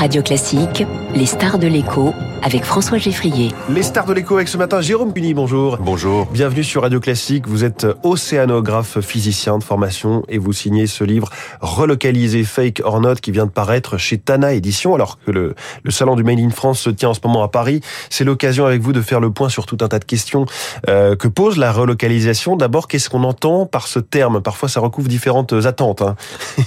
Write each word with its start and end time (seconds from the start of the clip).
Radio 0.00 0.22
Classique, 0.22 0.86
les 1.14 1.26
stars 1.26 1.58
de 1.58 1.66
l'écho 1.66 2.14
avec 2.42 2.64
François 2.64 2.96
Geffrier. 2.96 3.52
Les 3.68 3.82
stars 3.82 4.06
de 4.06 4.14
l'écho 4.14 4.36
avec 4.36 4.48
ce 4.48 4.56
matin, 4.56 4.80
Jérôme 4.80 5.12
Cuny, 5.12 5.34
bonjour. 5.34 5.76
Bonjour. 5.76 6.26
Bienvenue 6.32 6.64
sur 6.64 6.80
Radio 6.80 6.98
Classique. 6.98 7.46
Vous 7.46 7.64
êtes 7.64 7.86
océanographe 8.02 9.00
physicien 9.00 9.58
de 9.58 9.62
formation 9.62 10.22
et 10.28 10.38
vous 10.38 10.54
signez 10.54 10.86
ce 10.86 11.04
livre 11.04 11.28
Relocalisé 11.60 12.44
Fake 12.44 12.80
or 12.82 13.02
Not 13.02 13.16
qui 13.16 13.30
vient 13.30 13.44
de 13.44 13.50
paraître 13.50 13.98
chez 13.98 14.16
Tana 14.16 14.54
Édition 14.54 14.94
alors 14.94 15.18
que 15.18 15.30
le, 15.30 15.54
le 15.82 15.90
salon 15.90 16.16
du 16.16 16.24
Made 16.24 16.40
in 16.40 16.48
France 16.48 16.80
se 16.80 16.88
tient 16.88 17.10
en 17.10 17.14
ce 17.14 17.20
moment 17.22 17.42
à 17.42 17.48
Paris. 17.48 17.82
C'est 18.08 18.24
l'occasion 18.24 18.64
avec 18.64 18.80
vous 18.80 18.94
de 18.94 19.02
faire 19.02 19.20
le 19.20 19.30
point 19.30 19.50
sur 19.50 19.66
tout 19.66 19.76
un 19.82 19.88
tas 19.88 19.98
de 19.98 20.06
questions 20.06 20.46
euh, 20.88 21.16
que 21.16 21.28
pose 21.28 21.58
la 21.58 21.72
relocalisation. 21.72 22.56
D'abord, 22.56 22.88
qu'est-ce 22.88 23.10
qu'on 23.10 23.24
entend 23.24 23.66
par 23.66 23.86
ce 23.86 23.98
terme? 23.98 24.40
Parfois, 24.40 24.70
ça 24.70 24.80
recouvre 24.80 25.08
différentes 25.08 25.52
attentes. 25.66 26.00
Hein. 26.00 26.16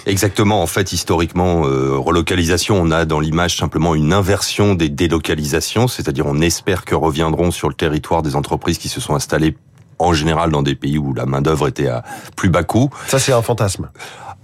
Exactement. 0.05 0.61
En 0.61 0.67
fait, 0.67 0.93
historiquement, 0.93 1.65
euh, 1.65 1.97
relocalisation, 1.97 2.79
on 2.79 2.91
a 2.91 3.05
dans 3.05 3.22
l'image 3.23 3.57
simplement 3.57 3.95
une 3.95 4.13
inversion 4.13 4.75
des 4.75 4.89
délocalisations 4.89 5.87
c'est-à-dire 5.87 6.25
on 6.27 6.39
espère 6.41 6.85
que 6.85 6.95
reviendront 6.95 7.51
sur 7.51 7.69
le 7.69 7.75
territoire 7.75 8.21
des 8.21 8.35
entreprises 8.35 8.77
qui 8.77 8.89
se 8.89 9.01
sont 9.01 9.15
installées 9.15 9.55
en 9.99 10.13
général 10.13 10.51
dans 10.51 10.63
des 10.63 10.75
pays 10.75 10.97
où 10.97 11.13
la 11.13 11.25
main 11.25 11.41
d'œuvre 11.41 11.67
était 11.67 11.87
à 11.87 12.03
plus 12.35 12.49
bas 12.49 12.63
coût. 12.63 12.89
Ça 13.07 13.19
c'est 13.19 13.31
un 13.31 13.41
fantasme. 13.41 13.89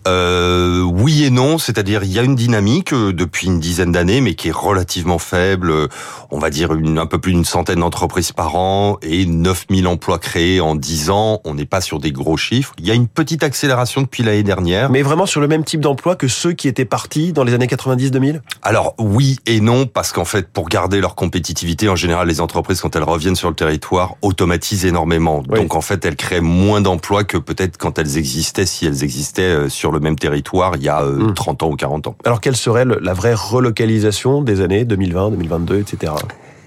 Euh, 0.07 0.81
oui 0.81 1.25
et 1.25 1.29
non, 1.29 1.57
c'est-à-dire 1.57 2.03
il 2.03 2.11
y 2.11 2.19
a 2.19 2.23
une 2.23 2.35
dynamique 2.35 2.93
euh, 2.93 3.13
depuis 3.13 3.47
une 3.47 3.59
dizaine 3.59 3.91
d'années, 3.91 4.21
mais 4.21 4.35
qui 4.35 4.47
est 4.47 4.55
relativement 4.55 5.19
faible. 5.19 5.71
Euh, 5.71 5.87
on 6.31 6.39
va 6.39 6.49
dire 6.49 6.73
une, 6.73 6.97
un 6.97 7.05
peu 7.05 7.19
plus 7.19 7.33
d'une 7.33 7.45
centaine 7.45 7.79
d'entreprises 7.79 8.31
par 8.31 8.55
an 8.55 8.97
et 9.01 9.25
9000 9.25 9.87
emplois 9.87 10.19
créés 10.19 10.61
en 10.61 10.75
10 10.75 11.09
ans. 11.09 11.41
On 11.43 11.53
n'est 11.53 11.65
pas 11.65 11.81
sur 11.81 11.99
des 11.99 12.11
gros 12.11 12.37
chiffres. 12.37 12.73
Il 12.79 12.87
y 12.87 12.91
a 12.91 12.93
une 12.93 13.07
petite 13.07 13.43
accélération 13.43 14.01
depuis 14.01 14.23
l'année 14.23 14.43
dernière. 14.43 14.89
Mais 14.89 15.01
vraiment 15.01 15.25
sur 15.25 15.41
le 15.41 15.47
même 15.47 15.63
type 15.63 15.81
d'emploi 15.81 16.15
que 16.15 16.27
ceux 16.27 16.53
qui 16.53 16.67
étaient 16.67 16.85
partis 16.85 17.33
dans 17.33 17.43
les 17.43 17.53
années 17.53 17.67
90-2000 17.67 18.41
Alors 18.61 18.95
oui 18.97 19.37
et 19.45 19.59
non, 19.59 19.85
parce 19.85 20.11
qu'en 20.11 20.25
fait, 20.25 20.47
pour 20.47 20.69
garder 20.69 21.01
leur 21.01 21.15
compétitivité, 21.15 21.89
en 21.89 21.95
général, 21.95 22.27
les 22.27 22.41
entreprises, 22.41 22.81
quand 22.81 22.95
elles 22.95 23.03
reviennent 23.03 23.35
sur 23.35 23.49
le 23.49 23.55
territoire, 23.55 24.15
automatisent 24.21 24.85
énormément. 24.85 25.41
Donc 25.41 25.75
en 25.75 25.81
fait, 25.81 26.05
elles 26.05 26.15
créent 26.15 26.41
moins 26.41 26.81
d'emplois 26.81 27.23
que 27.23 27.37
peut-être 27.37 27.77
quand 27.77 27.99
elles 27.99 28.17
existaient, 28.17 28.65
si 28.65 28.85
elles 28.85 29.03
existaient 29.03 29.69
sur 29.69 29.88
le 29.91 29.99
même 29.99 30.17
territoire 30.17 30.75
il 30.75 30.83
y 30.83 30.89
a 30.89 31.01
30 31.01 31.07
euh, 31.07 31.65
hmm. 31.65 31.67
ans 31.67 31.71
ou 31.71 31.75
40 31.75 32.07
ans. 32.07 32.15
Alors 32.25 32.41
quelle 32.41 32.55
serait 32.55 32.85
la 32.85 33.13
vraie 33.13 33.33
relocalisation 33.33 34.41
des 34.41 34.61
années 34.61 34.85
2020, 34.85 35.31
2022, 35.31 35.79
etc. 35.79 36.13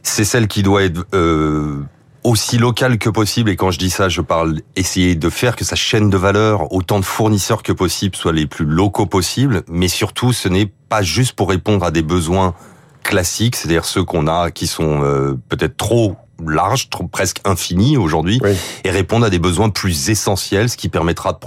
C'est 0.03 0.25
celle 0.25 0.49
qui 0.49 0.63
doit 0.63 0.83
être 0.83 1.07
euh, 1.15 1.83
aussi 2.25 2.59
locale 2.59 2.99
que 2.99 3.11
possible. 3.11 3.51
Et 3.51 3.57
quand 3.57 3.71
je 3.71 3.79
dis 3.79 3.91
ça, 3.91 4.09
je 4.09 4.21
parle 4.21 4.61
essayer 4.77 5.15
de 5.15 5.31
faire 5.31 5.57
que 5.57 5.65
sa 5.65 5.77
chaîne 5.77 6.11
de 6.11 6.17
valeur, 6.17 6.73
autant 6.73 6.99
de 6.99 7.05
fournisseurs 7.05 7.63
que 7.63 7.73
possible, 7.73 8.17
soient 8.17 8.33
les 8.33 8.47
plus 8.47 8.65
locaux 8.65 9.07
possibles. 9.07 9.63
Mais 9.69 9.89
surtout, 9.89 10.33
ce 10.33 10.49
n'est 10.49 10.71
pas 10.89 11.03
juste 11.03 11.35
pour 11.35 11.49
répondre 11.49 11.85
à 11.85 11.91
des 11.91 12.03
besoins 12.03 12.55
classiques, 13.03 13.57
c'est-à-dire 13.57 13.85
ceux 13.85 14.05
qu'on 14.05 14.27
a 14.27 14.51
qui 14.51 14.67
sont 14.67 15.03
euh, 15.03 15.39
peut-être 15.49 15.77
trop 15.77 16.17
large, 16.47 16.89
presque 17.11 17.39
infini 17.45 17.97
aujourd'hui, 17.97 18.41
et 18.85 18.91
répondre 18.91 19.27
à 19.27 19.31
des 19.31 19.39
besoins 19.39 19.71
plus 19.71 20.11
essentiels, 20.11 20.69
ce 20.69 20.77
qui 20.77 20.89
permettra 20.89 21.39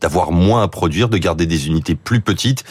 d'avoir 0.00 0.32
moins 0.32 0.62
à 0.62 0.68
produire, 0.68 1.08
de 1.08 1.18
garder 1.18 1.46
des 1.46 1.66
unités 1.66 1.94
plus 1.94 2.20
petites, 2.20 2.64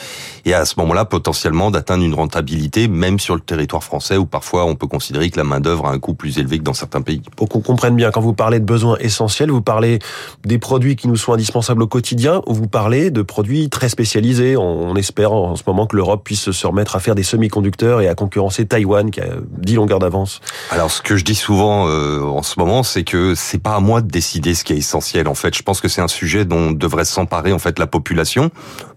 et 0.46 0.54
à 0.54 0.66
ce 0.66 0.76
moment-là, 0.80 1.06
potentiellement, 1.06 1.72
d'atteindre 1.72 2.04
une 2.04 2.14
rentabilité, 2.14 2.88
même 2.88 3.20
sur 3.20 3.36
le 3.36 3.42
territoire 3.42 3.84
français, 3.84 4.18
où 4.18 4.26
parfois 4.26 4.66
on 4.66 4.76
peut 4.76 4.88
considérer 4.88 5.30
que 5.30 5.38
la 5.38 5.44
main-d'œuvre 5.44 5.88
a 5.88 5.92
un 5.92 6.00
coût 6.00 6.14
plus 6.14 6.38
élevé 6.38 6.58
que 6.58 6.64
dans 6.64 6.74
certains 6.74 7.02
pays. 7.02 7.22
Pour 7.36 7.50
qu'on 7.50 7.62
comprenne 7.62 7.96
bien, 7.96 8.12
quand 8.12 8.22
vous 8.22 8.34
parlez 8.34 8.60
de 8.60 8.66
besoins 8.66 8.98
essentiels, 9.00 9.52
vous 9.52 9.62
parlez 9.62 10.00
des 10.46 10.58
produits 10.58 10.96
qui 10.96 11.08
nous 11.08 11.18
sont 11.18 11.34
indispensables 11.34 11.84
au 11.84 11.88
quotidien, 11.88 12.42
ou 12.48 12.54
vous 12.54 12.68
parlez 12.68 13.12
de 13.12 13.22
produits 13.22 13.70
très 13.70 13.90
spécialisés. 13.90 14.58
On 14.58 14.96
espère 14.96 15.32
en 15.32 15.56
ce 15.56 15.64
moment 15.68 15.86
que 15.88 15.96
l'Europe 15.96 16.24
puisse 16.24 16.52
se 16.52 16.68
remettre 16.68 16.96
à 16.96 17.00
faire 17.00 17.16
des 17.16 17.24
semi-conducteurs 17.24 18.02
et 18.02 18.08
à 18.08 18.16
concurrencer 18.16 18.66
Taïwan, 18.66 19.12
qui 19.12 19.22
a 19.22 19.28
10 19.58 19.76
longueurs 19.76 20.00
d'avance. 20.00 20.42
Alors, 20.72 20.90
ce 20.92 21.02
que 21.02 21.18
je 21.18 21.24
dis 21.24 21.36
souvent, 21.36 21.69
euh, 21.88 22.22
en 22.22 22.44
ce 22.44 22.60
moment, 22.60 22.84
c'est 22.84 23.04
que 23.04 23.36
c'est 23.36 23.58
pas 23.58 23.76
à 23.76 23.80
moi 23.80 24.02
de 24.02 24.08
décider 24.08 24.54
ce 24.54 24.64
qui 24.64 24.74
est 24.74 24.78
essentiel. 24.78 25.28
En 25.28 25.36
fait, 25.36 25.56
je 25.56 25.64
pense 25.64 25.82
que 25.82 25.88
c'est 25.88 26.02
un 26.02 26.08
sujet 26.08 26.46
dont 26.46 26.72
devrait 26.72 27.06
s'emparer 27.06 27.54
en 27.54 27.60
fait 27.60 27.80
la 27.80 27.88
population, 27.88 28.52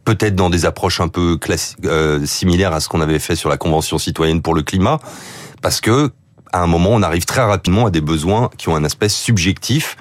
peut-être 0.05 0.35
dans 0.35 0.51
des 0.51 0.65
approches 0.65 1.01
un 1.01 1.09
peu 1.09 1.39
euh, 1.85 2.27
similaires 2.27 2.73
à 2.73 2.81
ce 2.81 2.89
qu'on 2.89 3.01
avait 3.01 3.19
fait 3.19 3.37
sur 3.37 3.49
la 3.49 3.57
Convention 3.57 3.99
citoyenne 3.99 4.43
pour 4.43 4.55
le 4.55 4.63
climat, 4.63 4.99
parce 5.61 5.81
que 5.81 6.11
à 6.53 6.61
un 6.61 6.67
moment, 6.67 6.91
on 6.93 7.03
arrive 7.03 7.25
très 7.25 7.43
rapidement 7.43 7.87
à 7.87 7.91
des 7.91 8.03
besoins 8.03 8.51
qui 8.59 8.69
ont 8.69 8.77
un 8.77 8.85
aspect 8.85 9.09
subjectif 9.09 9.97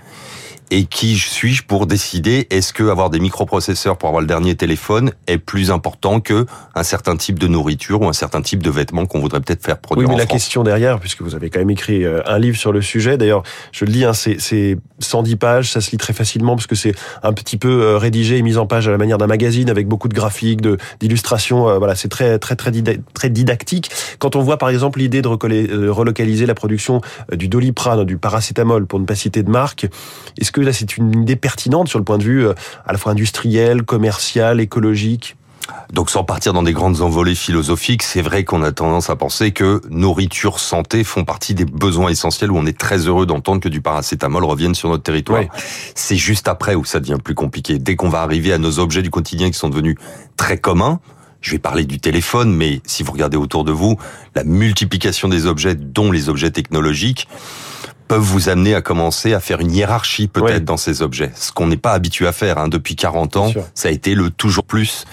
et 0.72 0.86
qui 0.86 1.18
suis-je 1.18 1.64
pour 1.64 1.86
décider 1.86 2.48
est-ce 2.50 2.72
que 2.72 2.84
avoir 2.84 3.10
des 3.10 3.20
microprocesseurs 3.20 3.98
pour 3.98 4.08
avoir 4.08 4.22
le 4.22 4.28
dernier 4.28 4.56
téléphone 4.56 5.12
est 5.28 5.38
plus 5.38 5.70
important 5.70 6.22
que 6.22 6.46
un 6.76 6.84
certain 6.84 7.18
type 7.18 7.38
de 7.38 7.48
nourriture 7.48 8.02
ou 8.02 8.08
un 8.08 8.14
certain 8.14 8.42
type 8.42 8.64
de 8.64 8.70
vêtements 8.70 9.06
qu'on 9.06 9.20
voudrait 9.20 9.42
peut-être 9.42 9.66
faire 9.66 9.78
produire 9.78 10.08
Oui, 10.08 10.16
mais 10.16 10.20
la 10.20 10.26
question 10.26 10.64
derrière, 10.64 11.00
puisque 11.00 11.22
vous 11.22 11.36
avez 11.36 11.50
quand 11.50 11.60
même 11.60 11.70
écrit 11.70 12.06
euh, 12.06 12.22
un 12.26 12.40
livre 12.40 12.58
sur 12.58 12.72
le 12.72 12.82
sujet. 12.82 13.18
D'ailleurs, 13.18 13.44
je 13.74 13.84
le 13.84 13.92
dis, 13.92 14.06
hein, 14.06 14.14
c'est 14.14 14.78
110 15.00 15.36
pages, 15.36 15.72
ça 15.72 15.82
se 15.82 15.92
lit 15.92 15.98
très 15.98 16.14
facilement 16.14 16.56
parce 16.56 16.68
que 16.68 16.76
c'est 16.76 16.96
un 17.22 17.34
petit 17.34 17.58
peu 17.58 17.82
euh, 17.82 17.98
rédigé 17.98 18.38
et 18.38 18.42
mis 18.42 18.56
en 18.56 18.66
page 18.66 18.88
à 18.88 18.92
la 18.92 18.98
manière 18.98 19.18
d'un 19.18 19.28
magazine 19.28 19.70
avec 19.70 19.90
beaucoup 19.90 20.08
de 20.08 20.14
graphiques, 20.14 20.62
de 20.62 20.78
d'illustrations. 21.02 21.68
Euh, 21.68 21.80
voilà, 21.80 21.96
c'est 21.96 22.08
très 22.08 22.40
très 22.40 22.56
très 22.56 22.72
très 23.14 23.30
didactique. 23.30 23.92
Quand 24.20 24.38
on 24.38 24.42
voit 24.42 24.58
par 24.58 24.70
exemple 24.70 25.00
l'idée 25.00 25.22
de 25.22 25.28
relocaliser 25.28 26.46
la 26.46 26.56
production 26.56 27.02
du 27.34 27.50
Doliprane, 27.50 28.06
du 28.06 28.18
paracétamol, 28.18 28.86
pour 28.86 29.00
ne 29.02 29.06
pas 29.06 29.16
citer 29.16 29.44
de 29.44 29.50
marque, 29.50 29.88
est-ce 30.40 30.54
que 30.54 30.61
là, 30.64 30.74
c'est 30.74 30.98
une 30.98 31.22
idée 31.22 31.36
pertinente 31.36 31.88
sur 31.88 32.00
le 32.00 32.06
point 32.06 32.18
de 32.18 32.24
vue 32.24 32.48
euh, 32.48 32.54
à 32.86 32.92
la 32.92 32.98
fois 32.98 33.12
industriel, 33.12 33.84
commercial, 33.84 34.60
écologique 34.60 35.36
donc 35.94 36.10
sans 36.10 36.24
partir 36.24 36.54
dans 36.54 36.64
des 36.64 36.74
grandes 36.74 37.02
envolées 37.02 37.36
philosophiques, 37.36 38.04
c'est 38.04 38.22
vrai 38.22 38.44
qu'on 38.44 38.64
a 38.64 38.72
tendance 38.72 39.10
à 39.10 39.16
penser 39.16 39.52
que 39.52 39.82
nourriture, 39.90 40.60
santé 40.60 41.04
font 41.04 41.26
partie 41.26 41.54
des 41.54 41.66
besoins 41.66 42.10
essentiels 42.10 42.52
où 42.52 42.58
on 42.58 42.66
est 42.66 42.78
très 42.78 43.08
heureux 43.08 43.26
d'entendre 43.26 43.62
que 43.62 43.70
du 43.70 43.82
paracétamol 43.82 44.44
revienne 44.44 44.76
sur 44.76 44.90
notre 44.90 45.04
territoire. 45.04 45.44
C'est 45.96 46.16
juste 46.16 46.48
après 46.48 46.76
où 46.76 46.86
ça 46.86 47.00
devient 47.00 47.18
plus 47.24 47.36
compliqué. 47.36 47.78
Dès 47.78 47.96
qu'on 47.96 48.10
va 48.10 48.22
arriver 48.22 48.54
à 48.54 48.58
nos 48.58 48.80
objets 48.80 49.02
du 49.02 49.10
quotidien 49.10 49.50
qui 49.52 49.58
sont 49.58 49.70
devenus 49.70 49.96
très 50.38 50.58
communs, 50.58 51.00
je 51.42 51.52
vais 51.52 51.60
parler 51.60 51.86
du 51.86 52.00
téléphone, 52.00 52.56
mais 52.56 52.82
si 52.86 53.04
vous 53.04 53.12
regardez 53.12 53.38
autour 53.38 53.64
de 53.64 53.72
vous, 53.72 53.98
la 54.36 54.44
multiplication 54.44 55.28
des 55.28 55.46
objets, 55.46 55.76
dont 55.76 56.12
les 56.12 56.30
objets 56.30 56.52
technologiques, 56.52 57.28
peuvent 58.12 58.20
vous 58.20 58.50
amener 58.50 58.76
à 58.76 58.82
commencer 58.82 59.34
à 59.34 59.40
faire 59.40 59.62
une 59.62 59.72
hiérarchie 59.72 60.28
peut-être 60.28 60.66
dans 60.66 60.76
ces 60.76 61.02
objets. 61.02 61.32
Ce 61.34 61.54
qu'on 61.54 61.68
n'est 61.68 61.78
pas 61.78 61.94
habitué 61.94 62.28
à 62.28 62.34
faire 62.34 62.58
hein. 62.58 62.68
depuis 62.68 62.98
40 62.98 63.38
ans, 63.38 63.54
ça 63.74 63.88
a 63.88 63.92
été 63.92 64.16
le 64.16 64.30
toujours 64.30 64.66
plus. 64.66 65.06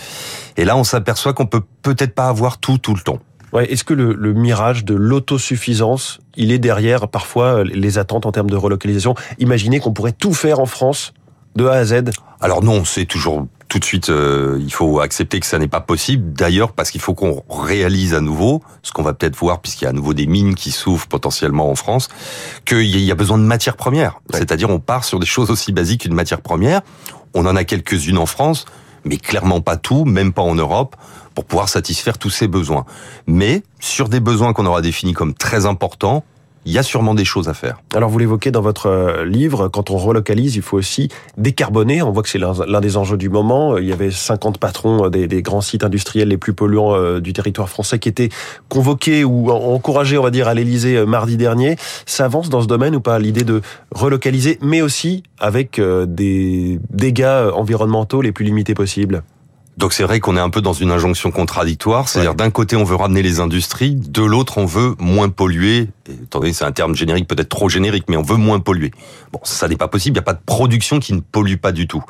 Et 0.56 0.64
là, 0.64 0.76
on 0.76 0.82
s'aperçoit 0.82 1.32
qu'on 1.32 1.46
peut 1.46 1.62
peut-être 1.82 2.12
pas 2.12 2.26
avoir 2.26 2.58
tout 2.58 2.76
tout 2.78 2.96
le 2.96 3.00
temps. 3.00 3.20
Ouais, 3.52 3.72
Est-ce 3.72 3.84
que 3.84 3.94
le, 3.94 4.14
le, 4.14 4.32
mirage 4.32 4.84
de 4.84 4.96
l'autosuffisance, 4.96 6.18
il 6.34 6.50
est 6.50 6.58
derrière 6.58 7.06
parfois 7.06 7.62
les 7.62 7.98
attentes 7.98 8.26
en 8.26 8.32
termes 8.32 8.50
de 8.50 8.56
relocalisation? 8.56 9.14
Imaginez 9.38 9.78
qu'on 9.78 9.92
pourrait 9.92 10.10
tout 10.10 10.34
faire 10.34 10.58
en 10.58 10.66
France 10.66 11.14
de 11.54 11.66
A 11.66 11.74
à 11.74 11.84
Z? 11.84 12.10
Alors 12.40 12.64
non, 12.64 12.84
c'est 12.84 13.06
toujours 13.06 13.46
tout 13.68 13.78
de 13.78 13.84
suite, 13.84 14.08
euh, 14.08 14.58
il 14.60 14.72
faut 14.72 15.00
accepter 15.00 15.40
que 15.40 15.46
ça 15.46 15.58
n'est 15.58 15.68
pas 15.68 15.80
possible. 15.80 16.32
D'ailleurs, 16.32 16.72
parce 16.72 16.90
qu'il 16.90 17.00
faut 17.00 17.14
qu'on 17.14 17.42
réalise 17.50 18.14
à 18.14 18.20
nouveau, 18.20 18.62
ce 18.82 18.92
qu'on 18.92 19.02
va 19.02 19.12
peut-être 19.12 19.36
voir, 19.36 19.60
puisqu'il 19.60 19.84
y 19.84 19.86
a 19.86 19.90
à 19.90 19.92
nouveau 19.92 20.14
des 20.14 20.26
mines 20.26 20.54
qui 20.54 20.70
s'ouvrent 20.70 21.06
potentiellement 21.06 21.70
en 21.70 21.74
France, 21.74 22.08
qu'il 22.64 22.98
y 22.98 23.10
a 23.10 23.14
besoin 23.14 23.36
de 23.36 23.42
matières 23.42 23.76
premières. 23.76 24.20
C'est-à-dire, 24.32 24.70
on 24.70 24.80
part 24.80 25.04
sur 25.04 25.18
des 25.20 25.26
choses 25.26 25.50
aussi 25.50 25.72
basiques 25.72 26.02
qu'une 26.02 26.14
matière 26.14 26.40
première. 26.40 26.80
On 27.34 27.44
en 27.44 27.56
a 27.56 27.64
quelques-unes 27.64 28.18
en 28.18 28.26
France, 28.26 28.64
mais 29.04 29.18
clairement 29.18 29.60
pas 29.60 29.76
tout, 29.76 30.06
même 30.06 30.32
pas 30.32 30.42
en 30.42 30.54
Europe, 30.54 30.96
pour 31.34 31.44
pouvoir 31.44 31.68
satisfaire 31.68 32.16
tous 32.16 32.30
ces 32.30 32.48
besoins. 32.48 32.86
Mais 33.26 33.62
sur 33.80 34.08
des 34.08 34.20
besoins 34.20 34.54
qu'on 34.54 34.66
aura 34.66 34.80
définis 34.80 35.12
comme 35.12 35.34
très 35.34 35.66
importants, 35.66 36.24
il 36.64 36.72
y 36.72 36.78
a 36.78 36.82
sûrement 36.82 37.14
des 37.14 37.24
choses 37.24 37.48
à 37.48 37.54
faire. 37.54 37.80
Alors 37.94 38.10
vous 38.10 38.18
l'évoquez 38.18 38.50
dans 38.50 38.60
votre 38.60 38.86
euh, 38.86 39.24
livre, 39.24 39.68
quand 39.68 39.90
on 39.90 39.96
relocalise, 39.96 40.56
il 40.56 40.62
faut 40.62 40.76
aussi 40.76 41.08
décarboner. 41.36 42.02
On 42.02 42.10
voit 42.10 42.22
que 42.22 42.28
c'est 42.28 42.38
l'un 42.38 42.80
des 42.80 42.96
enjeux 42.96 43.16
du 43.16 43.28
moment. 43.28 43.78
Il 43.78 43.86
y 43.86 43.92
avait 43.92 44.10
50 44.10 44.58
patrons 44.58 45.06
euh, 45.06 45.08
des, 45.10 45.42
grands 45.42 45.60
sites 45.60 45.84
industriels 45.84 46.28
les 46.28 46.36
plus 46.36 46.52
polluants 46.52 46.94
euh, 46.94 47.20
du 47.20 47.32
territoire 47.32 47.68
français 47.68 47.98
qui 47.98 48.08
étaient 48.08 48.28
convoqués 48.68 49.24
ou 49.24 49.50
encouragés, 49.50 50.18
on 50.18 50.22
va 50.22 50.30
dire, 50.30 50.48
à 50.48 50.54
l'Elysée 50.54 51.04
mardi 51.06 51.36
dernier. 51.36 51.76
Ça 52.06 52.24
avance 52.26 52.50
dans 52.50 52.60
ce 52.60 52.66
domaine 52.66 52.94
ou 52.94 53.00
pas 53.00 53.18
l'idée 53.18 53.44
de 53.44 53.62
relocaliser, 53.94 54.58
mais 54.60 54.82
aussi 54.82 55.22
avec 55.38 55.80
des 55.80 56.78
dégâts 56.90 57.50
environnementaux 57.54 58.20
les 58.20 58.32
plus 58.32 58.44
limités 58.44 58.74
possibles? 58.74 59.22
Donc 59.78 59.92
c'est 59.92 60.02
vrai 60.02 60.18
qu'on 60.18 60.36
est 60.36 60.40
un 60.40 60.50
peu 60.50 60.60
dans 60.60 60.72
une 60.72 60.90
injonction 60.90 61.30
contradictoire, 61.30 62.08
c'est-à-dire 62.08 62.34
d'un 62.34 62.50
côté 62.50 62.74
on 62.74 62.82
veut 62.82 62.96
ramener 62.96 63.22
les 63.22 63.38
industries, 63.38 63.94
de 63.94 64.22
l'autre 64.22 64.58
on 64.58 64.66
veut 64.66 64.96
moins 64.98 65.28
polluer. 65.28 65.88
Attendez, 66.24 66.52
c'est 66.52 66.64
un 66.64 66.72
terme 66.72 66.96
générique 66.96 67.28
peut-être 67.28 67.48
trop 67.48 67.68
générique, 67.68 68.06
mais 68.08 68.16
on 68.16 68.22
veut 68.22 68.36
moins 68.36 68.58
polluer. 68.58 68.90
Bon, 69.32 69.38
ça 69.44 69.68
n'est 69.68 69.76
pas 69.76 69.86
possible, 69.86 70.16
il 70.16 70.20
n'y 70.20 70.24
a 70.24 70.26
pas 70.26 70.32
de 70.32 70.42
production 70.44 70.98
qui 70.98 71.12
ne 71.12 71.20
pollue 71.20 71.56
pas 71.56 71.70
du 71.70 71.86
tout. 71.86 72.02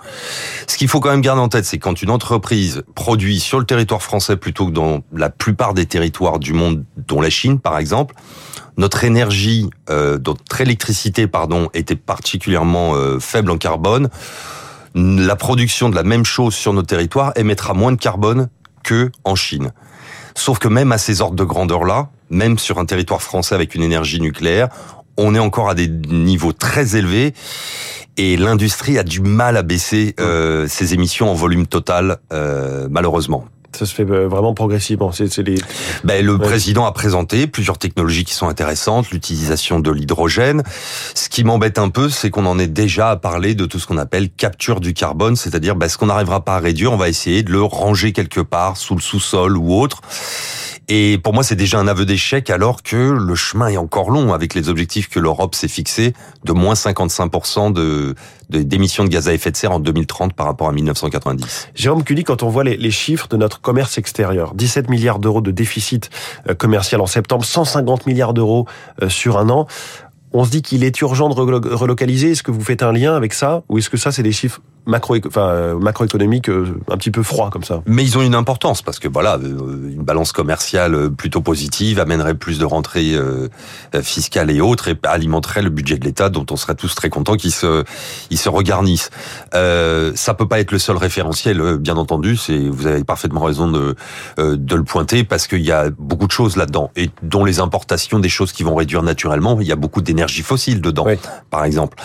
Ce 0.67 0.79
qu'il 0.79 0.88
faut 0.88 1.00
quand 1.00 1.11
même 1.11 1.20
garder 1.20 1.43
en 1.43 1.49
tête, 1.49 1.67
c'est 1.67 1.76
quand 1.76 2.00
une 2.00 2.11
entreprise 2.11 2.85
produit 2.94 3.38
sur 3.38 3.59
le 3.59 3.67
territoire 3.67 4.03
français 4.03 4.38
plutôt 4.38 4.67
que 4.67 4.73
dans 4.73 5.03
la 5.12 5.29
plupart 5.29 5.75
des 5.75 5.85
territoires 5.85 6.38
du 6.38 6.55
monde, 6.55 6.85
dont 7.06 7.20
la 7.20 7.29
Chine 7.29 7.61
par 7.61 7.76
exemple, 7.76 8.15
notre 8.79 9.05
énergie, 9.05 9.69
euh, 9.91 10.19
notre 10.25 10.62
électricité, 10.62 11.26
pardon, 11.26 11.69
était 11.75 11.97
particulièrement 11.97 12.94
euh, 12.94 13.19
faible 13.20 13.50
en 13.50 13.59
carbone 13.59 14.09
la 14.94 15.37
production 15.37 15.88
de 15.88 15.94
la 15.94 16.02
même 16.02 16.25
chose 16.25 16.55
sur 16.55 16.73
nos 16.73 16.82
territoires 16.82 17.32
émettra 17.37 17.75
moins 17.75 17.93
de 17.93 17.96
carbone 17.96 18.49
que 18.82 19.11
en 19.25 19.35
Chine. 19.35 19.73
Sauf 20.35 20.58
que 20.58 20.69
même 20.69 20.93
à 20.93 20.99
ces 20.99 21.20
ordres 21.20 21.37
de 21.37 21.44
grandeur-là, 21.44 22.11
même 22.31 22.58
sur 22.58 22.79
un 22.79 22.85
territoire 22.85 23.23
français 23.23 23.55
avec 23.55 23.75
une 23.75 23.82
énergie 23.82 24.20
nucléaire, 24.20 24.69
on 25.17 25.35
est 25.35 25.40
encore 25.40 25.69
à 25.69 25.75
des 25.75 25.88
niveaux 25.88 26.52
très 26.52 26.96
élevés 26.96 27.35
et 28.17 28.37
l'industrie 28.37 28.99
a 28.99 29.02
du 29.02 29.20
mal 29.20 29.56
à 29.56 29.62
baisser 29.62 30.14
euh, 30.20 30.67
ses 30.69 30.94
émissions 30.94 31.31
en 31.31 31.34
volume 31.34 31.67
total, 31.67 32.19
euh, 32.32 32.88
malheureusement. 32.91 33.44
Ça 33.73 33.87
se 33.87 33.94
fait 33.94 34.09
euh, 34.11 34.26
vraiment 34.26 34.55
progressivement. 34.55 35.12
C'est, 35.12 35.37
les... 35.38 35.56
ben, 36.03 36.25
le 36.25 36.38
président 36.38 36.87
a 36.87 36.93
présenté 36.93 37.47
plusieurs 37.47 37.79
technologies 37.79 38.25
qui 38.25 38.32
sont 38.32 38.49
intéressantes, 38.49 39.11
l'utilisation 39.11 39.79
de 39.79 39.91
l'hydrogène. 39.91 40.62
Ce 41.15 41.29
qui 41.29 41.44
m'embête 41.44 41.79
un 41.79 41.91
peu, 41.91 42.09
c'est 42.09 42.31
qu'on 42.31 42.47
en 42.47 42.59
est 42.59 42.67
déjà 42.67 43.11
à 43.11 43.17
parler 43.17 43.55
de 43.55 43.67
tout 43.67 43.79
ce 43.79 43.87
qu'on 43.87 43.99
appelle 43.99 44.31
capture 44.31 44.81
du 44.81 44.94
carbone, 44.94 45.37
c'est-à-dire 45.37 45.76
ben, 45.76 45.88
ce 45.88 45.99
qu'on 45.99 46.06
n'arrivera 46.06 46.44
pas 46.44 46.56
à 46.56 46.59
réduire, 46.61 46.93
on 46.93 46.97
va 46.97 47.09
essayer 47.09 47.43
de 47.43 47.53
le 47.53 47.62
ranger 47.62 48.12
quelque 48.12 48.41
part 48.41 48.76
sous 48.76 48.94
le 48.94 49.00
sous-sol 49.00 49.56
ou 49.56 49.75
autre. 49.75 50.00
Et 50.91 51.19
pour 51.19 51.35
moi, 51.35 51.43
c'est 51.43 51.55
déjà 51.55 51.79
un 51.79 51.87
aveu 51.87 52.06
d'échec 52.06 52.49
alors 52.49 52.82
que 52.82 52.97
le 52.97 53.35
chemin 53.35 53.69
est 53.69 53.76
encore 53.76 54.11
long 54.11 54.32
avec 54.32 54.55
les 54.55 54.70
objectifs 54.70 55.11
que 55.11 55.20
l'Europe 55.20 55.55
s'est 55.55 55.69
fixés 55.69 56.15
de 56.44 56.53
moins 56.53 56.73
55% 56.75 57.73
de 57.73 58.15
d'émissions 58.49 59.05
de, 59.05 59.11
gaz 59.11 59.29
à 59.29 59.35
effet 59.35 59.50
de 59.50 59.56
serre 59.56 59.73
en 59.73 59.79
2030 59.79 60.32
par 60.32 60.47
rapport 60.47 60.70
à 60.70 60.73
1990. 60.73 61.69
Jérôme 61.75 62.03
Cully, 62.03 62.25
quand 62.25 62.43
on 62.43 62.49
voit 62.49 62.65
les, 62.65 62.79
les 62.79 62.91
chiffres 62.91 63.29
de 63.29 63.37
notre 63.37 63.57
commerce 63.60 63.99
extérieur, 63.99 64.55
17 64.55 64.88
milliards 64.88 65.19
d'euros 65.19 65.40
de 65.40 65.50
déficit 65.50 66.10
euh, 66.49 66.55
commercial 66.55 67.00
en 67.00 67.06
septembre, 67.06 67.44
150 67.44 68.06
milliards 68.06 68.34
d'euros 68.34 68.66
euh, 69.02 69.08
sur 69.08 69.38
un 69.38 69.49
an, 69.50 69.66
on 70.32 70.44
se 70.44 70.50
dit 70.50 70.62
qu'il 70.62 70.84
est 70.84 71.00
urgent 71.00 71.28
de 71.28 71.34
relocaliser. 71.34 72.32
Est-ce 72.32 72.43
que 72.43 72.50
vous 72.50 72.60
faites 72.60 72.82
un 72.82 72.93
lien 72.93 73.16
avec 73.16 73.32
ça 73.32 73.62
ou 73.69 73.78
est-ce 73.78 73.88
que 73.88 73.96
ça, 73.96 74.12
c'est 74.12 74.22
des 74.22 74.32
chiffres 74.32 74.60
macro, 74.87 75.17
enfin, 75.27 75.49
euh, 75.49 75.79
macroéconomiques 75.79 76.49
euh, 76.49 76.81
un 76.91 76.97
petit 76.97 77.11
peu 77.11 77.23
froids 77.23 77.51
comme 77.51 77.65
ça 77.65 77.83
Mais 77.87 78.05
ils 78.05 78.17
ont 78.19 78.23
une 78.23 78.35
importance 78.35 78.83
parce 78.83 78.99
que 78.99 79.09
voilà, 79.09 79.37
euh, 79.37 79.93
une 79.93 80.03
balance 80.03 80.33
commerciale 80.33 81.11
plutôt 81.11 81.41
positive 81.41 82.01
amènerait 82.01 82.35
plus 82.35 82.59
de 82.59 82.65
rentrées 82.65 83.17
fiscales 84.03 84.51
et 84.51 84.61
autres 84.61 84.89
et 84.89 84.97
alimenterait 85.05 85.63
le 85.63 85.71
budget 85.71 85.99
de 85.99 86.05
l'État 86.05 86.29
dont 86.29 86.47
on 86.51 86.57
serait 86.57 86.75
tous 86.75 86.95
très 86.95 87.11
contents 87.11 87.37
qu'il 87.37 87.53
se, 87.53 87.85
il 88.31 88.39
se 88.39 88.49
regarnisse. 88.49 89.11
Euh, 89.55 90.13
ça 90.15 90.35
peut 90.35 90.49
pas 90.49 90.61
être 90.61 90.73
le 90.73 90.79
seul 90.79 90.97
référentiel, 90.97 91.77
bien 91.79 91.97
entendu. 91.97 92.37
C'est, 92.37 92.59
vous 92.69 92.87
avez 92.87 93.05
parfaitement 93.05 93.41
raison 93.41 93.71
de, 93.71 93.95
de 94.39 94.77
le 94.77 94.85
pointer 94.85 95.25
parce 95.25 95.47
qu'il 95.47 95.63
y 95.63 95.73
a 95.73 95.91
beaucoup 95.91 96.27
de 96.27 96.33
choses 96.33 96.57
là-dedans 96.57 96.91
et 96.97 97.11
dont 97.23 97.45
les 97.45 97.61
importations 97.61 98.19
des 98.19 98.29
choses 98.29 98.53
qui 98.53 98.63
vont 98.63 98.75
réduire 98.75 99.03
naturellement. 99.03 99.59
Il 99.61 99.67
y 99.67 99.73
a 99.73 99.77
beaucoup 99.77 100.03
d'énergie 100.03 100.43
fossile 100.43 100.81
dedans, 100.81 101.07
par 101.51 101.65
exemple. 101.65 101.97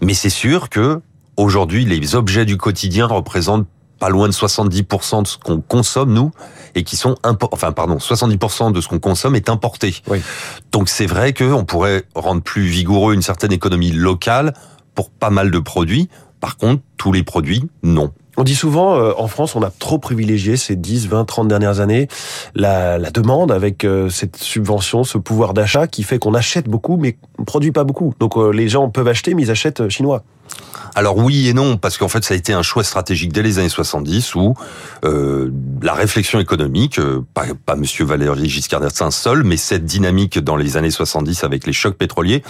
Mais 0.00 0.14
c'est 0.14 0.30
sûr 0.30 0.68
que 0.68 1.00
aujourd'hui, 1.36 1.84
les 1.84 2.14
objets 2.14 2.44
du 2.44 2.56
quotidien 2.56 3.06
représentent 3.06 3.66
pas 3.98 4.08
loin 4.08 4.26
de 4.26 4.32
70% 4.32 5.22
de 5.22 5.26
ce 5.28 5.38
qu'on 5.38 5.60
consomme 5.60 6.12
nous 6.12 6.32
et 6.74 6.82
qui 6.82 6.96
sont 6.96 7.14
enfin 7.52 7.70
pardon 7.70 7.98
70% 7.98 8.72
de 8.72 8.80
ce 8.80 8.88
qu'on 8.88 8.98
consomme 8.98 9.36
est 9.36 9.48
importé. 9.48 9.94
Donc 10.72 10.88
c'est 10.88 11.06
vrai 11.06 11.32
qu'on 11.32 11.64
pourrait 11.64 12.02
rendre 12.16 12.42
plus 12.42 12.64
vigoureux 12.64 13.14
une 13.14 13.22
certaine 13.22 13.52
économie 13.52 13.92
locale 13.92 14.54
pour 14.96 15.10
pas 15.10 15.30
mal 15.30 15.52
de 15.52 15.58
produits. 15.60 16.08
Par 16.40 16.56
contre, 16.56 16.82
tous 16.96 17.12
les 17.12 17.22
produits, 17.22 17.62
non. 17.84 18.10
On 18.36 18.42
dit 18.42 18.56
souvent, 18.56 18.96
euh, 18.96 19.12
en 19.18 19.28
France, 19.28 19.54
on 19.54 19.62
a 19.62 19.70
trop 19.70 19.98
privilégié 19.98 20.56
ces 20.56 20.74
10, 20.74 21.06
20, 21.06 21.24
30 21.24 21.48
dernières 21.48 21.80
années 21.80 22.08
la, 22.56 22.98
la 22.98 23.10
demande 23.10 23.52
avec 23.52 23.84
euh, 23.84 24.08
cette 24.08 24.36
subvention, 24.36 25.04
ce 25.04 25.18
pouvoir 25.18 25.54
d'achat 25.54 25.86
qui 25.86 26.02
fait 26.02 26.18
qu'on 26.18 26.34
achète 26.34 26.66
beaucoup, 26.68 26.96
mais 26.96 27.18
on 27.38 27.44
produit 27.44 27.70
pas 27.70 27.84
beaucoup. 27.84 28.14
Donc 28.18 28.36
euh, 28.36 28.50
les 28.50 28.68
gens 28.68 28.88
peuvent 28.88 29.06
acheter, 29.06 29.34
mais 29.34 29.42
ils 29.42 29.50
achètent 29.50 29.88
chinois. 29.90 30.24
Alors 30.94 31.16
oui 31.16 31.48
et 31.48 31.54
non, 31.54 31.78
parce 31.78 31.96
qu'en 31.96 32.08
fait 32.08 32.22
ça 32.22 32.34
a 32.34 32.36
été 32.36 32.52
un 32.52 32.62
choix 32.62 32.84
stratégique 32.84 33.32
dès 33.32 33.42
les 33.42 33.58
années 33.58 33.68
70 33.68 34.34
où 34.34 34.54
euh, 35.04 35.50
la 35.80 35.94
réflexion 35.94 36.38
économique, 36.38 37.00
pas, 37.32 37.44
pas 37.64 37.76
Monsieur 37.76 38.04
Valéry 38.04 38.48
Giscard 38.48 38.80
d'Estaing 38.80 39.10
seul, 39.10 39.42
mais 39.42 39.56
cette 39.56 39.86
dynamique 39.86 40.38
dans 40.38 40.56
les 40.56 40.76
années 40.76 40.90
70 40.90 41.44
avec 41.44 41.66
les 41.66 41.72
chocs 41.72 41.96
pétroliers, 41.96 42.42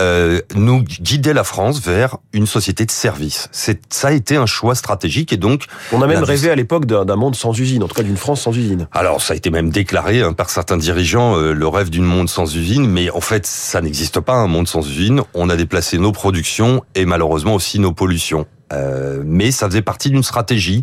euh, 0.00 0.40
nous 0.54 0.82
guider 0.82 1.32
la 1.32 1.44
France 1.44 1.80
vers 1.80 2.18
une 2.32 2.46
société 2.46 2.84
de 2.86 2.90
services. 2.90 3.48
C'est 3.52 3.80
ça 3.92 4.08
a 4.08 4.12
été 4.12 4.36
un 4.36 4.46
choix 4.46 4.74
stratégique 4.74 5.32
et 5.32 5.36
donc 5.36 5.64
on 5.92 6.02
a 6.02 6.06
même 6.06 6.22
rêvé 6.22 6.50
à 6.50 6.54
l'époque 6.54 6.86
d'un 6.86 7.16
monde 7.16 7.34
sans 7.34 7.58
usine, 7.58 7.82
en 7.82 7.88
tout 7.88 7.94
cas 7.94 8.02
d'une 8.02 8.16
France 8.16 8.42
sans 8.42 8.56
usine. 8.56 8.88
Alors 8.92 9.20
ça 9.20 9.34
a 9.34 9.36
été 9.36 9.50
même 9.50 9.70
déclaré 9.70 10.22
hein, 10.22 10.32
par 10.32 10.50
certains 10.50 10.76
dirigeants 10.76 11.36
euh, 11.36 11.52
le 11.52 11.68
rêve 11.68 11.90
d'une 11.90 12.04
monde 12.04 12.28
sans 12.28 12.54
usine, 12.54 12.86
mais 12.88 13.10
en 13.10 13.20
fait 13.20 13.46
ça 13.46 13.80
n'existe 13.80 14.20
pas 14.20 14.34
un 14.34 14.46
monde 14.46 14.68
sans 14.68 14.88
usine. 14.88 15.22
On 15.34 15.48
a 15.48 15.56
déplacé 15.56 15.98
nos 15.98 16.12
productions 16.12 16.82
et 16.94 17.04
malheureusement 17.04 17.54
aussi 17.54 17.78
nos 17.78 17.92
pollutions. 17.92 18.46
Euh, 18.72 19.22
mais 19.24 19.50
ça 19.50 19.66
faisait 19.66 19.82
partie 19.82 20.10
d'une 20.10 20.22
stratégie 20.22 20.82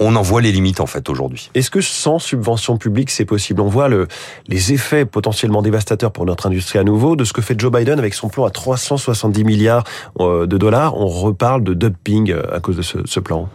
on 0.00 0.16
en 0.16 0.22
voit 0.22 0.40
les 0.40 0.52
limites 0.52 0.80
en 0.80 0.86
fait 0.86 1.08
aujourd'hui. 1.08 1.50
Est-ce 1.54 1.70
que 1.70 1.80
sans 1.80 2.18
subvention 2.18 2.76
publique 2.76 3.10
c'est 3.10 3.24
possible? 3.24 3.60
On 3.60 3.68
voit 3.68 3.88
le, 3.88 4.08
les 4.46 4.72
effets 4.72 5.04
potentiellement 5.04 5.62
dévastateurs 5.62 6.12
pour 6.12 6.26
notre 6.26 6.46
industrie 6.46 6.78
à 6.78 6.84
nouveau 6.84 7.16
de 7.16 7.24
ce 7.24 7.32
que 7.32 7.42
fait 7.42 7.58
Joe 7.58 7.72
Biden 7.72 7.98
avec 7.98 8.14
son 8.14 8.28
plan 8.28 8.44
à 8.44 8.50
370 8.50 9.44
milliards 9.44 9.84
euh, 10.20 10.46
de 10.46 10.56
dollars. 10.56 10.96
On 10.96 11.08
reparle 11.08 11.62
de 11.64 11.74
dumping 11.74 12.30
euh, 12.30 12.42
à 12.54 12.60
cause 12.60 12.76
de 12.76 12.82
ce, 12.82 12.98
ce 13.04 13.20
plan. 13.20 13.48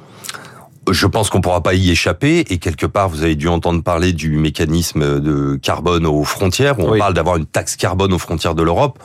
Je 0.91 1.07
pense 1.07 1.29
qu'on 1.29 1.39
pourra 1.39 1.63
pas 1.63 1.73
y 1.73 1.91
échapper 1.91 2.39
et 2.49 2.57
quelque 2.57 2.85
part 2.85 3.07
vous 3.07 3.23
avez 3.23 3.35
dû 3.35 3.47
entendre 3.47 3.81
parler 3.81 4.11
du 4.11 4.35
mécanisme 4.35 5.21
de 5.21 5.57
carbone 5.61 6.05
aux 6.05 6.25
frontières. 6.25 6.75
On 6.79 6.97
parle 6.97 7.13
d'avoir 7.13 7.37
une 7.37 7.45
taxe 7.45 7.77
carbone 7.77 8.11
aux 8.11 8.19
frontières 8.19 8.55
de 8.55 8.63
l'Europe 8.63 8.99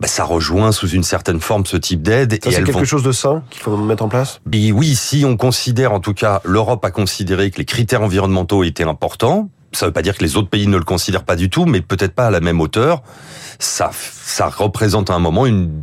bah, 0.00 0.08
ça 0.08 0.24
rejoint 0.24 0.72
sous 0.72 0.88
une 0.88 1.02
certaine 1.02 1.40
forme 1.40 1.66
ce 1.66 1.76
type 1.76 2.02
d'aide. 2.02 2.38
C'est 2.42 2.64
quelque 2.64 2.84
chose 2.84 3.02
de 3.02 3.12
ça 3.12 3.42
qu'il 3.50 3.62
faut 3.62 3.76
mettre 3.76 4.04
en 4.04 4.08
place? 4.08 4.40
Oui, 4.52 4.94
si 4.94 5.24
on 5.24 5.36
considère, 5.36 5.92
en 5.92 6.00
tout 6.00 6.14
cas, 6.14 6.40
l'Europe 6.44 6.84
a 6.84 6.90
considéré 6.90 7.50
que 7.50 7.58
les 7.58 7.64
critères 7.64 8.02
environnementaux 8.02 8.64
étaient 8.64 8.84
importants, 8.84 9.48
ça 9.72 9.86
ne 9.86 9.90
veut 9.90 9.92
pas 9.92 10.02
dire 10.02 10.16
que 10.16 10.24
les 10.24 10.36
autres 10.36 10.48
pays 10.48 10.66
ne 10.66 10.76
le 10.76 10.84
considèrent 10.84 11.24
pas 11.24 11.36
du 11.36 11.50
tout, 11.50 11.66
mais 11.66 11.80
peut-être 11.80 12.14
pas 12.14 12.26
à 12.26 12.30
la 12.30 12.40
même 12.40 12.60
hauteur. 12.60 13.02
Ça, 13.58 13.90
ça 13.92 14.48
représente 14.48 15.10
à 15.10 15.14
un 15.14 15.18
moment 15.18 15.46
une, 15.46 15.82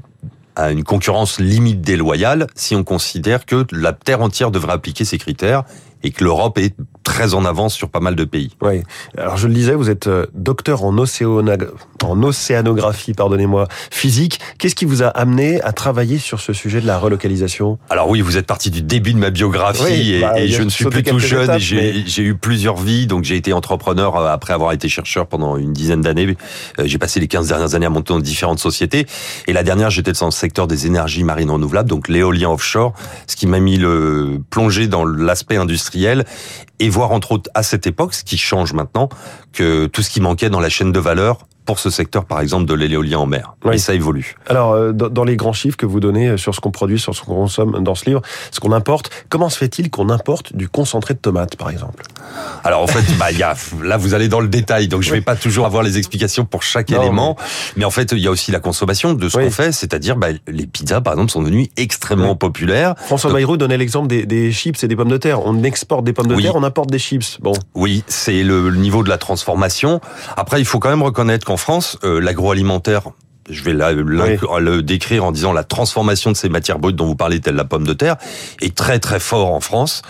une 0.58 0.84
concurrence 0.84 1.40
limite 1.40 1.82
déloyale 1.82 2.48
si 2.56 2.76
on 2.76 2.84
considère 2.84 3.46
que 3.46 3.66
la 3.72 3.94
terre 3.94 4.22
entière 4.22 4.52
devrait 4.52 4.74
appliquer 4.74 5.06
ces 5.06 5.18
critères 5.18 5.64
et 6.04 6.12
que 6.12 6.24
l'Europe 6.24 6.58
est 6.58 6.76
très 7.04 7.34
en 7.34 7.46
avance 7.46 7.74
sur 7.74 7.90
pas 7.90 8.00
mal 8.00 8.16
de 8.16 8.24
pays. 8.24 8.52
Oui. 8.62 8.82
Alors 9.18 9.38
je 9.38 9.48
le 9.48 9.54
disais, 9.54 9.76
vous 9.76 9.90
êtes 9.90 10.08
euh, 10.08 10.26
docteur 10.34 10.84
en, 10.84 10.96
en 10.98 12.24
océanographie, 12.24 13.14
pardonnez-moi, 13.14 13.68
physique. 13.92 14.40
Qu'est-ce 14.58 14.76
qui 14.76 14.86
vous 14.86 15.04
a 15.04 15.08
amené 15.08 15.62
à 15.62 15.72
travailler 15.74 16.18
sur 16.18 16.40
ce 16.40 16.54
sujet 16.54 16.82
de 16.82 16.88
la 16.88 16.98
relocalisation? 16.98 17.78
Alors 17.90 18.10
oui, 18.10 18.22
vous 18.22 18.38
êtes 18.38 18.48
parti 18.48 18.72
du 18.72 18.82
début 18.82 19.14
de 19.14 19.20
ma 19.20 19.30
biographie 19.30 20.14
et, 20.16 20.22
bah, 20.22 20.46
je 20.46 20.64
ne 20.64 20.70
suis 20.70 20.86
plus 20.86 21.04
tout 21.04 21.20
jeune 21.20 21.52
et 21.52 21.60
j'ai 21.60 22.24
eu 22.24 22.36
plusieurs 22.36 22.78
vies. 22.78 23.08
Donc 23.08 23.24
j'ai 23.24 23.36
été 23.36 23.54
entrepreneur 23.54 24.16
euh, 24.16 24.34
après 24.34 24.54
avoir 24.54 24.72
été 24.72 24.90
chercheur 24.90 25.28
pendant 25.28 25.58
une 25.58 25.74
dizaine 25.74 26.02
d'années. 26.02 26.36
Euh, 26.80 26.84
j'ai 26.86 26.98
passé 26.98 27.20
les 27.20 27.28
15 27.28 27.50
dernières 27.50 27.76
années 27.76 27.86
à 27.86 27.90
monter 27.90 28.14
dans 28.14 28.20
différentes 28.20 28.60
sociétés. 28.60 29.06
Et 29.48 29.54
la 29.54 29.64
dernière, 29.64 29.90
j'étais 29.90 30.14
dans 30.14 30.26
le 30.28 30.32
secteur 30.32 30.68
des 30.68 30.88
énergies 30.88 31.24
marines 31.24 31.52
renouvelables, 31.52 31.90
donc 31.90 32.08
l'éolien 32.08 32.50
offshore, 32.50 32.94
ce 33.28 33.36
qui 33.36 33.48
m'a 33.48 33.60
mis 33.60 33.78
le 33.78 34.42
plongé 34.50 34.88
dans 34.88 35.06
l'aspect 35.06 35.58
industriel 35.58 36.26
et 36.80 36.90
voir 36.94 37.12
entre 37.12 37.34
autres 37.34 37.50
à 37.54 37.64
cette 37.64 37.88
époque, 37.88 38.14
ce 38.14 38.24
qui 38.24 38.38
change 38.38 38.74
maintenant, 38.74 39.10
que 39.52 39.88
tout 39.88 40.02
ce 40.02 40.10
qui 40.10 40.22
manquait 40.22 40.50
dans 40.50 40.60
la 40.60 40.70
chaîne 40.70 40.92
de 40.92 41.00
valeur 41.00 41.40
pour 41.66 41.80
ce 41.80 41.90
secteur, 41.90 42.26
par 42.26 42.42
exemple, 42.42 42.66
de 42.66 42.74
l'éolien 42.74 43.20
en 43.20 43.26
mer. 43.26 43.56
Et 43.72 43.78
ça 43.78 43.94
évolue. 43.94 44.36
Alors, 44.48 44.74
euh, 44.74 44.92
dans 44.92 45.24
les 45.24 45.38
grands 45.38 45.54
chiffres 45.54 45.78
que 45.78 45.86
vous 45.86 46.00
donnez 46.00 46.28
euh, 46.28 46.38
sur 46.38 46.54
ce 46.54 46.60
qu'on 46.60 46.72
produit, 46.72 47.00
sur 47.00 47.16
ce 47.16 47.22
qu'on 47.22 47.36
consomme 47.36 47.82
dans 47.84 47.96
ce 47.96 48.06
livre, 48.06 48.22
ce 48.52 48.60
qu'on 48.60 48.74
importe, 48.74 49.10
comment 49.30 49.50
se 49.50 49.58
fait-il 49.58 49.90
qu'on 49.90 50.10
importe 50.10 50.56
du 50.56 50.68
concentré 50.68 51.14
de 51.14 51.20
tomates, 51.20 51.56
par 51.56 51.70
exemple? 51.70 52.04
Alors, 52.64 52.82
en 52.82 52.88
fait, 52.88 53.04
bah, 53.18 53.32
y 53.32 53.44
a, 53.44 53.56
là, 53.84 53.98
vous 53.98 54.14
allez 54.14 54.28
dans 54.28 54.40
le 54.40 54.48
détail, 54.48 54.88
donc 54.88 55.02
je 55.02 55.12
vais 55.12 55.22
pas 55.22 55.36
toujours 55.36 55.66
avoir 55.66 55.84
les 55.84 55.98
explications 55.98 56.46
pour 56.46 56.64
chaque 56.64 56.92
élément. 56.92 57.36
Mais... 57.76 57.86
en 57.86 57.92
fait, 57.92 58.12
il 58.12 58.20
y 58.20 58.28
a 58.28 58.32
aussi 58.32 58.52
la 58.52 58.60
consommation 58.60 59.14
de 59.14 59.30
ce 59.30 59.38
qu'on 59.38 59.52
fait, 59.52 59.72
c'est-à-dire 59.72 60.16
bah, 60.16 60.28
les 60.48 60.68
pizzas, 60.68 61.02
par 61.02 61.14
exemple, 61.14 61.32
sont 61.32 61.42
devenues 61.42 61.70
extrêmement 61.78 62.36
populaires. 62.36 62.96
François 62.98 63.32
Bayrou 63.32 63.58
donnait 63.58 63.78
l'exemple 63.78 64.08
des, 64.08 64.26
des, 64.26 64.52
chips 64.52 64.84
et 64.84 64.88
des 64.88 64.96
pommes 64.96 65.10
de 65.10 65.18
terre. 65.18 65.46
On 65.46 65.64
exporte 65.64 66.04
des 66.04 66.14
pommes 66.14 66.28
de 66.28 66.40
terre, 66.40 66.56
on 66.56 66.64
importe 66.64 66.90
des 66.90 67.00
chips. 67.00 67.38
Bon. 67.42 67.54
Oui, 67.76 68.04
c'est 68.08 68.44
le, 68.44 68.72
niveau 68.72 69.04
de 69.04 69.10
la 69.10 69.18
transformation. 69.18 70.02
Après, 70.38 70.60
il 70.60 70.66
faut 70.66 70.80
quand 70.80 70.90
même 70.90 71.04
reconnaître 71.04 71.52
en 71.52 71.58
France, 71.58 71.98
euh, 72.04 72.20
l'agroalimentaire, 72.20 73.04
je 73.50 73.64
vais 73.64 73.74
le 73.74 74.82
décrire 74.82 75.26
en 75.26 75.32
disant 75.32 75.54
la 75.54 75.64
transformation 75.64 76.32
de 76.32 76.38
ces 76.38 76.50
matières 76.50 76.80
brutes 76.80 76.96
dont 76.96 77.06
vous 77.06 77.16
parlez, 77.16 77.40
telle 77.40 77.56
la 77.56 77.66
pomme 77.66 77.86
de 77.86 77.94
terre, 77.94 78.18
est 78.62 78.76
très 78.76 79.00
très 79.00 79.20
fort 79.20 79.54
en 79.54 79.60
France. 79.60 80.02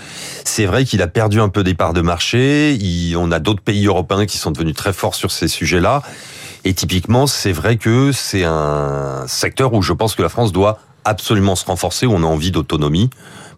C'est 0.45 0.65
vrai 0.65 0.85
qu'il 0.85 1.01
a 1.01 1.07
perdu 1.07 1.39
un 1.39 1.49
peu 1.49 1.63
des 1.63 1.73
parts 1.73 1.93
de 1.93 2.01
marché. 2.01 2.77
on 3.17 3.31
a 3.31 3.39
d'autres 3.39 3.61
pays 3.61 3.87
européens 3.87 4.25
qui 4.25 4.37
sont 4.37 4.51
devenus 4.51 4.75
très 4.75 4.93
forts 4.93 5.15
sur 5.15 5.31
ces 5.31 5.47
sujets-là. 5.47 6.01
Et 6.65 6.73
typiquement, 6.73 7.27
c'est 7.27 7.51
vrai 7.51 7.77
que 7.77 8.11
c'est 8.11 8.45
un 8.45 9.25
secteur 9.27 9.73
où 9.73 9.81
je 9.81 9.93
pense 9.93 10.15
que 10.15 10.21
la 10.21 10.29
France 10.29 10.51
doit 10.51 10.79
absolument 11.03 11.55
se 11.55 11.65
renforcer, 11.65 12.05
où 12.05 12.13
on 12.13 12.23
a 12.23 12.27
envie 12.27 12.51
d'autonomie, 12.51 13.09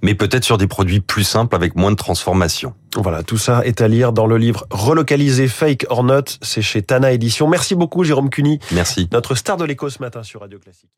mais 0.02 0.16
peut-être 0.16 0.44
sur 0.44 0.58
des 0.58 0.68
produits 0.68 1.02
plus 1.02 1.24
simples 1.24 1.56
avec 1.56 1.76
moins 1.76 1.92
de 1.92 1.96
transformation. 1.96 2.74
Voilà, 3.02 3.24
tout 3.24 3.38
ça 3.38 3.66
est 3.66 3.82
à 3.82 3.88
lire 3.88 4.14
dans 4.14 4.28
le 4.28 4.38
livre 4.38 4.66
Relocaliser 4.70 5.48
Fake 5.48 5.86
or 5.90 6.04
Not, 6.04 6.24
c'est 6.42 6.62
chez 6.62 6.82
Tana 6.82 7.12
Édition. 7.12 7.48
Merci 7.48 7.76
beaucoup 7.76 8.04
Jérôme 8.04 8.30
Cuny. 8.30 8.60
Merci. 8.72 9.10
Notre 9.12 9.36
star 9.36 9.58
de 9.58 9.66
l'écho 9.66 9.90
ce 9.90 10.00
matin 10.00 10.24
sur 10.24 10.42
Radio 10.42 10.60
Classique. 10.60 10.90